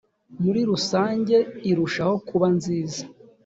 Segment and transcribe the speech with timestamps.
[0.43, 1.35] muri rusange
[1.69, 3.01] irushaho kuba nziza